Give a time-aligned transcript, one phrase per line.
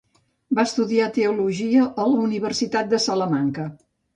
[0.59, 3.69] Va estudiar teologia a la Universitat de Salamanca.